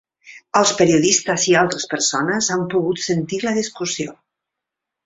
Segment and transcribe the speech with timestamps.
[0.59, 4.21] Els periodistes i altres persones han pogut sentir la discussió.